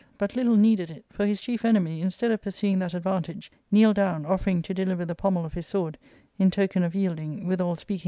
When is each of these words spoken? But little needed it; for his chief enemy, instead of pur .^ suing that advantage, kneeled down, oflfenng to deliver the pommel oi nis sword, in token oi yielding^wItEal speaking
But 0.17 0.35
little 0.35 0.55
needed 0.55 0.89
it; 0.89 1.05
for 1.11 1.27
his 1.27 1.39
chief 1.39 1.63
enemy, 1.63 2.01
instead 2.01 2.31
of 2.31 2.41
pur 2.41 2.49
.^ 2.41 2.49
suing 2.55 2.79
that 2.79 2.95
advantage, 2.95 3.51
kneeled 3.69 3.97
down, 3.97 4.23
oflfenng 4.23 4.63
to 4.63 4.73
deliver 4.73 5.05
the 5.05 5.13
pommel 5.13 5.43
oi 5.45 5.51
nis 5.55 5.67
sword, 5.67 5.99
in 6.39 6.49
token 6.49 6.81
oi 6.83 6.89
yielding^wItEal 6.89 7.77
speaking 7.77 7.99